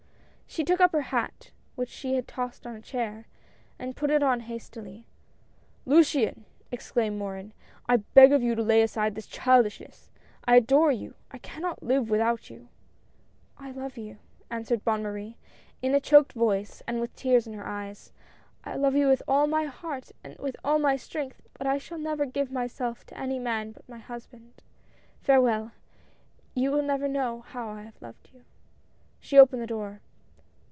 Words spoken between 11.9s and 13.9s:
without you ""I